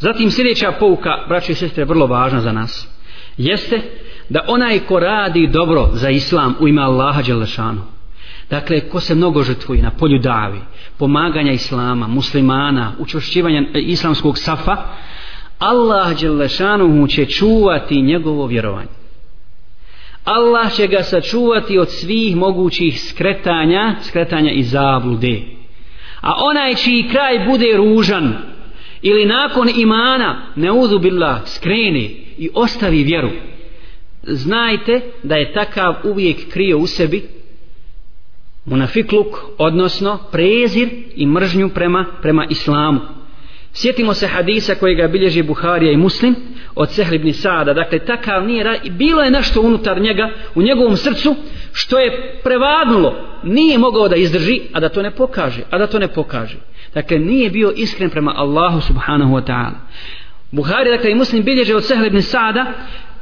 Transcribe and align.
Zatim 0.00 0.30
sljedeća 0.30 0.72
pouka, 0.72 1.10
braće 1.28 1.52
i 1.52 1.54
sestre, 1.54 1.84
vrlo 1.84 2.06
važna 2.06 2.40
za 2.40 2.52
nas, 2.52 2.88
jeste 3.36 3.80
da 4.28 4.44
onaj 4.48 4.78
ko 4.78 5.00
radi 5.00 5.46
dobro 5.46 5.88
za 5.92 6.10
islam 6.10 6.54
u 6.60 6.68
ime 6.68 6.82
Allaha 6.82 7.22
Đelešanu, 7.22 7.82
dakle, 8.50 8.80
ko 8.80 9.00
se 9.00 9.14
mnogo 9.14 9.42
žrtvuje 9.42 9.82
na 9.82 9.90
polju 9.90 10.18
davi, 10.18 10.60
pomaganja 10.98 11.52
islama, 11.52 12.08
muslimana, 12.08 12.92
učvršćivanja 12.98 13.62
e, 13.74 13.80
islamskog 13.80 14.38
safa, 14.38 14.76
Allah 15.58 16.20
Đelešanu 16.20 17.06
će 17.06 17.26
čuvati 17.26 18.02
njegovo 18.02 18.46
vjerovanje. 18.46 19.00
Allah 20.24 20.72
će 20.72 20.86
ga 20.86 21.02
sačuvati 21.02 21.78
od 21.78 21.90
svih 21.90 22.36
mogućih 22.36 23.00
skretanja, 23.02 23.94
skretanja 24.02 24.50
i 24.50 24.62
zablude. 24.62 25.40
A 26.20 26.34
onaj 26.40 26.74
čiji 26.74 27.08
kraj 27.10 27.46
bude 27.46 27.76
ružan, 27.76 28.49
ili 29.02 29.26
nakon 29.26 29.68
imana 29.76 30.42
ne 30.56 30.72
uzubila 30.72 31.40
skreni 31.46 32.26
i 32.38 32.48
ostavi 32.54 33.04
vjeru. 33.04 33.30
Znajte 34.22 35.00
da 35.22 35.34
je 35.34 35.52
takav 35.52 35.94
uvijek 36.04 36.52
krio 36.52 36.78
u 36.78 36.86
sebi 36.86 37.22
munafikluk 38.64 39.26
odnosno 39.58 40.18
prezir 40.32 40.88
i 41.16 41.26
mržnju 41.26 41.68
prema, 41.68 42.06
prema 42.22 42.46
islamu. 42.50 43.00
Sjetimo 43.72 44.14
se 44.14 44.26
hadisa 44.26 44.74
kojega 44.74 45.08
bilježi 45.08 45.42
Buharija 45.42 45.92
i 45.92 45.96
Muslim 45.96 46.34
od 46.74 46.90
Sehl 46.90 47.14
ibn 47.14 47.32
Sada 47.32 47.74
dakle 47.74 47.98
takav 47.98 48.46
nije 48.46 48.80
bilo 48.90 49.22
je 49.22 49.30
nešto 49.30 49.60
unutar 49.60 50.00
njega 50.00 50.30
u 50.54 50.62
njegovom 50.62 50.96
srcu 50.96 51.36
što 51.72 51.98
je 51.98 52.40
prevagnulo 52.44 53.14
nije 53.42 53.78
mogao 53.78 54.08
da 54.08 54.16
izdrži 54.16 54.60
a 54.72 54.80
da 54.80 54.88
to 54.88 55.02
ne 55.02 55.10
pokaže 55.10 55.62
a 55.70 55.78
da 55.78 55.86
to 55.86 55.98
ne 55.98 56.08
pokaže. 56.08 56.56
Dakle 56.94 57.18
nije 57.18 57.50
bio 57.50 57.72
iskren 57.76 58.10
prema 58.10 58.34
Allahu 58.36 58.80
subhanahu 58.80 59.34
wa 59.34 59.44
ta'ala. 59.46 59.78
Buhari 60.50 60.90
dakle 60.90 61.10
i 61.10 61.14
muslim 61.14 61.44
bilježe 61.44 61.76
od 61.76 61.84
Sehle 61.84 62.06
ibn 62.06 62.22
Sada 62.22 62.66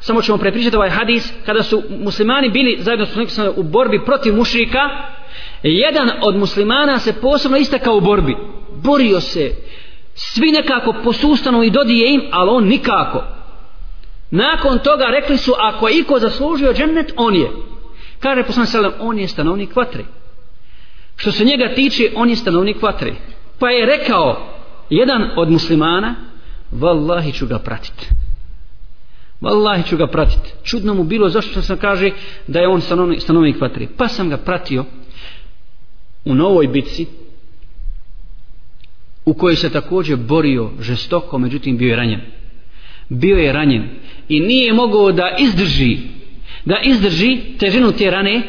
samo 0.00 0.22
ćemo 0.22 0.38
prepričati 0.38 0.76
ovaj 0.76 0.90
hadis 0.90 1.32
kada 1.46 1.62
su 1.62 1.82
muslimani 2.00 2.50
bili 2.50 2.78
zajedno 2.80 3.06
su 3.06 3.52
u 3.56 3.62
borbi 3.62 4.04
protiv 4.04 4.34
mušrika 4.36 4.78
jedan 5.62 6.10
od 6.22 6.36
muslimana 6.36 6.98
se 6.98 7.12
posebno 7.12 7.56
istakao 7.56 7.96
u 7.96 8.00
borbi. 8.00 8.36
Borio 8.82 9.20
se. 9.20 9.54
Svi 10.14 10.50
nekako 10.52 10.94
posustano 11.04 11.62
i 11.62 11.70
dodije 11.70 12.14
im 12.14 12.22
ali 12.30 12.50
on 12.50 12.64
nikako. 12.64 13.24
Nakon 14.30 14.78
toga 14.78 15.04
rekli 15.04 15.36
su 15.36 15.52
ako 15.58 15.88
je 15.88 15.98
iko 15.98 16.18
zaslužio 16.18 16.72
džennet 16.72 17.12
on 17.16 17.34
je 17.34 17.50
kaže 18.20 18.42
poslanik 18.42 18.70
sallam 18.70 18.92
on 19.00 19.18
je 19.18 19.28
stanovnik 19.28 19.76
vatre. 19.76 20.04
Što 21.16 21.32
se 21.32 21.44
njega 21.44 21.74
tiče 21.74 22.12
on 22.16 22.30
je 22.30 22.36
stanovnik 22.36 22.82
vatre. 22.82 23.14
Pa 23.58 23.70
je 23.70 23.86
rekao 23.86 24.58
jedan 24.90 25.30
od 25.36 25.50
muslimana 25.50 26.14
vallahi 26.70 27.32
ću 27.32 27.46
ga 27.46 27.58
pratiti 27.58 28.08
vallahi 29.40 29.82
ću 29.82 29.96
ga 29.96 30.06
pratiti 30.06 30.52
čudno 30.62 30.94
mu 30.94 31.04
bilo 31.04 31.28
zašto 31.28 31.62
sam 31.62 31.76
kaže 31.76 32.10
da 32.46 32.60
je 32.60 32.68
on 32.68 32.80
stanovnik, 32.80 33.20
stanovnik 33.20 33.60
vatre. 33.60 33.86
Pa 33.96 34.08
sam 34.08 34.28
ga 34.28 34.36
pratio 34.36 34.84
u 36.24 36.34
novoj 36.34 36.66
bitci 36.66 37.06
u 39.24 39.34
kojoj 39.34 39.56
se 39.56 39.70
također 39.70 40.16
borio 40.16 40.70
žestoko 40.80 41.38
međutim 41.38 41.76
bio 41.78 41.90
je 41.90 41.96
ranjen. 41.96 42.20
Bio 43.08 43.36
je 43.36 43.52
ranjen 43.52 43.88
i 44.28 44.40
nije 44.40 44.72
mogao 44.72 45.12
da 45.12 45.36
izdrži 45.38 45.98
da 46.68 46.80
izdrži 46.84 47.38
težinu 47.58 47.92
te 47.92 48.10
rane 48.10 48.42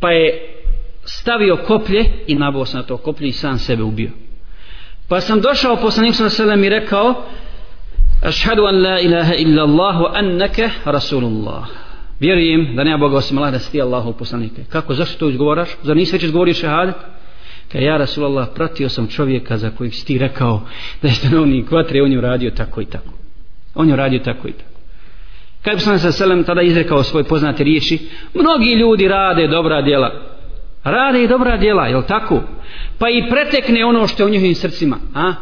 pa 0.00 0.10
je 0.10 0.26
stavio 1.04 1.56
koplje 1.56 2.04
i 2.26 2.34
nabao 2.34 2.64
se 2.64 2.76
na 2.76 2.82
to 2.82 2.96
koplje 2.96 3.28
i 3.28 3.32
sam 3.32 3.58
sebe 3.58 3.82
ubio 3.82 4.10
Pa 5.08 5.20
sam 5.20 5.40
došao 5.40 5.76
poslanik 5.76 6.14
sa 6.14 6.30
selem 6.30 6.64
i 6.64 6.68
rekao 6.68 7.24
Ašhadu 8.22 8.62
an 8.64 8.82
la 8.82 9.00
ilaha 9.00 9.34
illa 9.34 9.62
Allah 9.62 9.96
wa 10.00 10.10
annaka 10.14 10.70
Rasulullah. 10.84 11.64
Vjerujem 12.20 12.76
da 12.76 12.84
nema 12.84 12.98
Boga 12.98 13.16
osim 13.16 13.38
Allah 13.38 13.52
da 13.52 13.58
si 13.58 13.72
ti 13.72 13.82
Allahov 13.82 14.12
poslanik. 14.12 14.52
Kako, 14.68 14.94
zašto 14.94 15.18
to 15.18 15.28
izgovaraš? 15.28 15.68
Zar 15.82 15.96
nisi 15.96 16.12
već 16.12 16.22
izgovorio 16.22 16.54
šehadet? 16.54 16.94
Kaj 17.72 17.84
ja 17.84 17.96
Rasulullah 17.96 18.48
pratio 18.54 18.88
sam 18.88 19.06
čovjeka 19.08 19.56
za 19.56 19.70
kojeg 19.70 19.94
si 19.94 20.06
ti 20.06 20.18
rekao 20.18 20.60
da 21.02 21.08
je 21.08 21.14
stanovnik 21.14 21.70
vatre 21.70 22.02
on 22.02 22.12
je 22.12 22.18
uradio 22.18 22.50
tako 22.50 22.80
i 22.80 22.84
tako. 22.84 23.12
On 23.74 23.88
je 23.88 23.94
uradio 23.94 24.18
tako 24.18 24.48
i 24.48 24.52
tako. 24.52 24.75
Kaj 25.66 25.72
je 25.72 25.76
poslanik 25.76 26.02
sa 26.02 26.12
selem 26.12 26.44
tada 26.44 26.62
izrekao 26.62 27.02
svoje 27.02 27.24
poznate 27.24 27.64
riječi? 27.64 27.98
Mnogi 28.34 28.74
ljudi 28.74 29.08
rade 29.08 29.48
dobra 29.48 29.82
djela. 29.82 30.10
Rade 30.84 31.22
i 31.22 31.28
dobra 31.28 31.56
djela, 31.56 31.86
jel 31.86 32.02
tako? 32.08 32.42
pa 32.98 33.10
i 33.10 33.30
pretekne 33.30 33.84
ono 33.84 34.06
što 34.06 34.22
je 34.22 34.26
u 34.26 34.30
njihovim 34.30 34.54
srcima 34.54 34.96
a? 35.14 35.34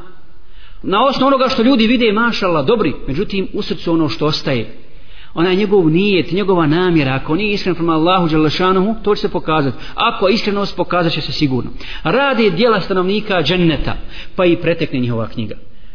na 0.82 1.04
osnovu 1.04 1.28
onoga 1.28 1.48
što 1.48 1.62
ljudi 1.62 1.86
vide 1.86 2.12
mašala 2.12 2.62
dobri 2.62 2.94
međutim 3.06 3.48
u 3.52 3.62
srcu 3.62 3.92
ono 3.92 4.08
što 4.08 4.26
ostaje 4.26 4.76
ona 5.34 5.50
je 5.50 5.56
njegov 5.56 5.90
nijet, 5.90 6.32
njegova 6.32 6.66
namjera 6.66 7.14
ako 7.14 7.34
nije 7.34 7.52
iskren 7.52 7.74
prema 7.74 7.92
Allahu 7.92 8.28
Đalešanuhu 8.28 8.94
to 9.02 9.14
će 9.14 9.20
se 9.20 9.28
pokazati, 9.28 9.76
ako 9.94 10.28
iskrenost 10.28 10.76
pokazat 10.76 11.12
će 11.12 11.20
se 11.20 11.32
sigurno 11.32 11.70
radi 12.04 12.50
djela 12.50 12.80
stanovnika 12.80 13.42
dženneta 13.42 13.96
pa 14.36 14.44
i 14.44 14.56
pretekne 14.56 14.98
njihova 14.98 15.28
knjiga 15.28 15.54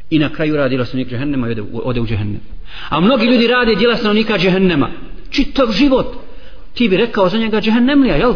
i 0.10 0.20
na 0.20 0.34
kraju 0.34 0.56
radi 0.56 0.70
dijela 0.70 0.86
stanovnika 0.86 1.12
džehennema 1.12 1.48
i 1.48 1.52
ode, 1.52 1.64
ode 1.84 2.02
u 2.02 2.06
džehennem 2.06 2.42
a 2.90 3.00
mnogi 3.00 3.26
ljudi 3.26 3.48
rade 3.48 3.76
djela 3.76 3.96
stanovnika 3.96 4.38
džehennema 4.38 4.90
čitav 5.30 5.72
život 5.72 6.16
ti 6.74 6.90
bi 6.90 6.98
rekao 6.98 7.30
za 7.30 7.38
njega 7.38 7.62
džehennemlija, 7.62 8.16
jel? 8.16 8.34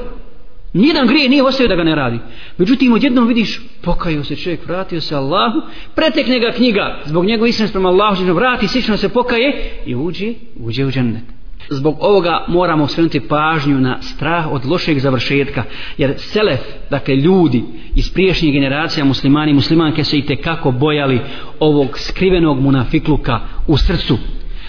Nijedan 0.73 1.07
grije 1.07 1.29
nije 1.29 1.43
ostavio 1.43 1.67
da 1.67 1.75
ga 1.75 1.83
ne 1.83 1.95
radi. 1.95 2.19
Međutim, 2.57 2.93
odjednom 2.93 3.27
vidiš, 3.27 3.61
pokajao 3.81 4.23
se 4.23 4.35
čovjek, 4.35 4.65
vratio 4.65 5.01
se 5.01 5.15
Allahu, 5.15 5.61
pretekne 5.95 6.39
ga 6.39 6.51
knjiga, 6.51 7.01
zbog 7.05 7.25
njegove 7.25 7.49
istine 7.49 7.67
sprem 7.67 7.85
Allahu, 7.85 8.33
vrati, 8.33 8.67
slično 8.67 8.97
se 8.97 9.09
pokaje 9.09 9.71
i 9.85 9.95
uđe, 9.95 10.33
uđe 10.59 10.85
u 10.85 10.91
džennet. 10.91 11.23
Zbog 11.69 11.97
ovoga 11.99 12.45
moramo 12.47 12.87
svenuti 12.87 13.19
pažnju 13.19 13.79
na 13.79 14.01
strah 14.01 14.51
od 14.51 14.65
lošeg 14.65 14.99
završetka, 14.99 15.63
jer 15.97 16.13
selef, 16.17 16.59
dakle 16.89 17.15
ljudi 17.15 17.63
iz 17.95 18.13
priješnjih 18.13 18.53
generacija 18.53 19.05
muslimani 19.05 19.51
i 19.51 19.55
muslimanke 19.55 20.03
se 20.03 20.17
i 20.17 20.35
kako 20.35 20.71
bojali 20.71 21.19
ovog 21.59 21.99
skrivenog 21.99 22.61
munafikluka 22.61 23.39
u 23.67 23.77
srcu, 23.77 24.17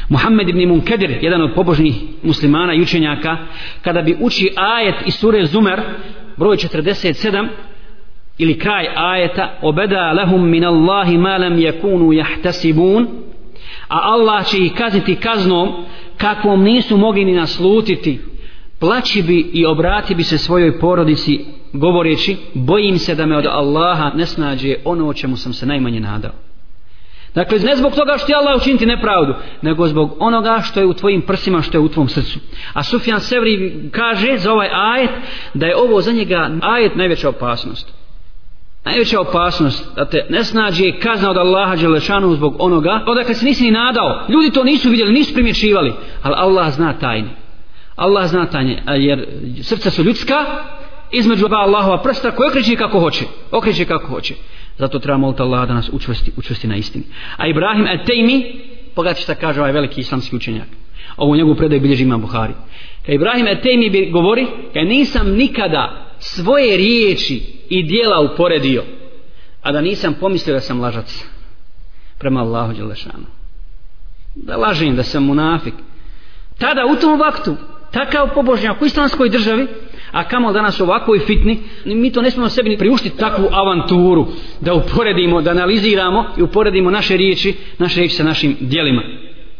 Muhammed 0.08 0.48
ibn 0.48 0.68
Munkadir, 0.68 1.18
jedan 1.22 1.42
od 1.42 1.54
pobožnih 1.54 1.94
muslimana 2.22 2.74
i 2.74 2.82
učenjaka, 2.82 3.36
kada 3.82 4.02
bi 4.02 4.16
uči 4.20 4.50
ajet 4.56 4.94
iz 5.06 5.14
sure 5.14 5.46
Zumer, 5.46 5.80
broj 6.36 6.56
47, 6.56 7.48
ili 8.38 8.58
kraj 8.58 8.86
ajeta, 8.96 9.58
obeda 9.62 10.12
lahum 10.12 10.50
min 10.50 10.64
Allahi 10.64 11.18
ma 11.18 11.38
lam 11.38 11.56
yakunu 11.56 12.12
jahtasibun, 12.12 13.06
a 13.88 13.98
Allah 14.02 14.46
će 14.46 14.58
ih 14.58 14.72
kazniti 14.72 15.16
kaznom 15.16 15.84
kakvom 16.24 16.62
nisu 16.62 16.96
mogli 16.96 17.24
ni 17.24 17.32
naslutiti, 17.32 18.20
plaći 18.80 19.22
bi 19.22 19.50
i 19.52 19.66
obrati 19.66 20.14
bi 20.14 20.22
se 20.22 20.38
svojoj 20.38 20.78
porodici 20.78 21.44
govoreći, 21.72 22.36
bojim 22.54 22.98
se 22.98 23.14
da 23.14 23.26
me 23.26 23.36
od 23.36 23.46
Allaha 23.46 24.10
ne 24.14 24.26
snađe 24.26 24.74
ono 24.84 25.08
o 25.08 25.14
čemu 25.14 25.36
sam 25.36 25.52
se 25.52 25.66
najmanje 25.66 26.00
nadao. 26.00 26.32
Dakle, 27.34 27.58
ne 27.58 27.76
zbog 27.76 27.94
toga 27.94 28.18
što 28.18 28.32
je 28.32 28.36
Allah 28.36 28.56
učiniti 28.60 28.86
nepravdu, 28.86 29.34
nego 29.62 29.88
zbog 29.88 30.16
onoga 30.18 30.60
što 30.64 30.80
je 30.80 30.86
u 30.86 30.94
tvojim 30.94 31.22
prsima, 31.22 31.62
što 31.62 31.78
je 31.78 31.82
u 31.82 31.88
tvom 31.88 32.08
srcu. 32.08 32.38
A 32.72 32.82
Sufjan 32.82 33.20
Sevri 33.20 33.88
kaže 33.90 34.36
za 34.38 34.52
ovaj 34.52 34.68
ajet 34.72 35.10
da 35.54 35.66
je 35.66 35.76
ovo 35.76 36.00
za 36.00 36.12
njega 36.12 36.50
ajet 36.62 36.96
najveća 36.96 37.28
opasnost. 37.28 38.03
Najveća 38.84 39.20
opasnost 39.20 39.96
da 39.96 40.04
te 40.04 40.26
ne 40.30 40.44
snađe 40.44 40.98
kazna 41.02 41.30
od 41.30 41.36
Allaha 41.36 41.76
Đelešanu 41.76 42.34
zbog 42.34 42.56
onoga, 42.58 43.04
odakle 43.06 43.34
se 43.34 43.44
nisi 43.44 43.64
ni 43.64 43.70
nadao. 43.70 44.26
Ljudi 44.28 44.50
to 44.50 44.64
nisu 44.64 44.90
vidjeli, 44.90 45.12
nisu 45.12 45.34
primjećivali, 45.34 45.92
ali 46.22 46.34
Allah 46.38 46.72
zna 46.72 46.92
tajne. 46.92 47.28
Allah 47.96 48.26
zna 48.26 48.46
tajne, 48.46 48.82
jer 48.86 49.26
srca 49.62 49.90
su 49.90 50.02
ljudska, 50.02 50.44
između 51.12 51.48
dva 51.48 51.58
Allahova 51.58 52.02
prsta 52.02 52.30
koje 52.30 52.48
okreće 52.48 52.76
kako 52.76 53.00
hoće. 53.00 53.24
Okreće 53.50 53.84
kako 53.84 54.06
hoće. 54.06 54.34
Zato 54.78 54.98
treba 54.98 55.18
moliti 55.18 55.42
Allah 55.42 55.68
da 55.68 55.74
nas 55.74 55.90
učvrsti, 55.92 56.32
učvrsti 56.36 56.68
na 56.68 56.76
istini. 56.76 57.04
A 57.36 57.46
Ibrahim 57.46 57.86
et 57.86 58.06
Tejmi, 58.06 58.60
pogledajte 58.94 59.20
šta 59.20 59.34
kaže 59.34 59.60
ovaj 59.60 59.72
veliki 59.72 60.00
islamski 60.00 60.36
učenjak. 60.36 60.68
Ovo 61.16 61.36
njegovu 61.36 61.54
predaj 61.54 61.80
bilježi 61.80 62.02
ima 62.02 62.18
Buhari. 62.18 62.52
Ka 63.06 63.12
Ibrahim 63.12 63.46
et 63.46 63.62
Tejmi 63.62 63.90
bi 63.90 64.10
govori, 64.10 64.46
ka 64.72 64.80
nisam 64.80 65.30
nikada 65.30 66.06
svoje 66.18 66.76
riječi 66.76 67.53
i 67.68 67.82
dijela 67.82 68.20
uporedio, 68.20 68.84
a 69.62 69.72
da 69.72 69.80
nisam 69.80 70.14
pomislio 70.20 70.54
da 70.54 70.60
sam 70.60 70.80
lažac 70.80 71.24
prema 72.18 72.40
Allahu 72.40 72.72
Đelešanu. 72.72 73.26
Da 74.34 74.56
lažem, 74.56 74.96
da 74.96 75.02
sam 75.02 75.24
munafik. 75.24 75.74
Tada 76.58 76.86
u 76.86 77.00
tom 77.00 77.20
vaktu, 77.20 77.56
takav 77.92 78.34
pobožnjak 78.34 78.82
u 78.82 78.86
islamskoj 78.86 79.28
državi, 79.28 79.66
a 80.12 80.28
kamo 80.28 80.52
danas 80.52 80.80
ovakvoj 80.80 81.18
fitni, 81.18 81.62
mi 81.84 82.12
to 82.12 82.22
ne 82.22 82.30
smemo 82.30 82.48
sebi 82.48 82.68
ni 82.68 82.78
priuštiti 82.78 83.18
takvu 83.18 83.48
avanturu, 83.50 84.26
da 84.60 84.74
uporedimo, 84.74 85.42
da 85.42 85.50
analiziramo 85.50 86.24
i 86.38 86.42
uporedimo 86.42 86.90
naše 86.90 87.16
riječi, 87.16 87.54
naše 87.78 88.00
riječi 88.00 88.16
sa 88.16 88.24
našim 88.24 88.56
dijelima. 88.60 89.02